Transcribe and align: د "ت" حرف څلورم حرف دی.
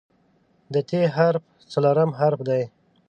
د 0.73 0.75
"ت" 0.89 0.91
حرف 1.15 1.43
څلورم 1.71 2.11
حرف 2.19 2.39
دی. 2.49 2.63